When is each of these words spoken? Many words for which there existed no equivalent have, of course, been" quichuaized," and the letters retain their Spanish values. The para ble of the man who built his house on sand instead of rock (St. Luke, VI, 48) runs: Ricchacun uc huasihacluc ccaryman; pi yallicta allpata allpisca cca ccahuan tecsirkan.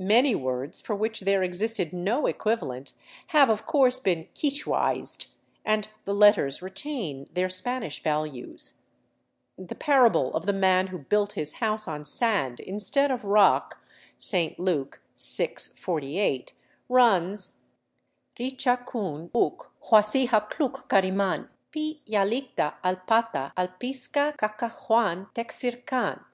Many 0.00 0.34
words 0.34 0.80
for 0.80 0.96
which 0.96 1.20
there 1.20 1.42
existed 1.42 1.92
no 1.92 2.24
equivalent 2.24 2.94
have, 3.36 3.50
of 3.50 3.66
course, 3.66 4.00
been" 4.00 4.26
quichuaized," 4.34 5.26
and 5.62 5.88
the 6.06 6.14
letters 6.14 6.62
retain 6.62 7.26
their 7.34 7.50
Spanish 7.50 8.02
values. 8.02 8.80
The 9.58 9.74
para 9.74 10.08
ble 10.08 10.32
of 10.32 10.46
the 10.46 10.54
man 10.54 10.86
who 10.86 10.96
built 10.96 11.32
his 11.32 11.56
house 11.56 11.86
on 11.86 12.06
sand 12.06 12.60
instead 12.60 13.10
of 13.10 13.24
rock 13.26 13.78
(St. 14.16 14.58
Luke, 14.58 15.02
VI, 15.18 15.56
48) 15.78 16.54
runs: 16.88 17.60
Ricchacun 18.40 19.30
uc 19.32 19.66
huasihacluc 19.90 20.88
ccaryman; 20.88 21.46
pi 21.74 22.00
yallicta 22.10 22.72
allpata 22.82 23.52
allpisca 23.54 24.34
cca 24.38 24.56
ccahuan 24.58 25.28
tecsirkan. 25.34 26.24